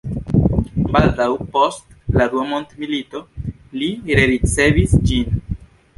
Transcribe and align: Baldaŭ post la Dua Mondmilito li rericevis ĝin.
Baldaŭ 0.95 1.27
post 1.57 1.93
la 2.21 2.27
Dua 2.33 2.45
Mondmilito 2.53 3.21
li 3.83 3.91
rericevis 4.21 4.97
ĝin. 5.11 5.41